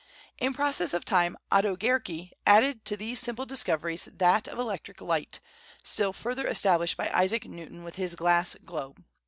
In 0.39 0.55
process 0.55 0.95
of 0.95 1.05
time 1.05 1.37
Otto 1.51 1.75
Guericke 1.75 2.31
added 2.47 2.85
to 2.85 2.97
these 2.97 3.19
simple 3.19 3.45
discoveries 3.45 4.09
that 4.11 4.47
of 4.47 4.57
electric 4.57 4.99
light, 4.99 5.39
still 5.83 6.11
further 6.11 6.47
established 6.47 6.97
by 6.97 7.11
Isaac 7.11 7.45
Newton, 7.45 7.83
with 7.83 7.97
his 7.97 8.15
glass 8.15 8.55
globe. 8.65 9.03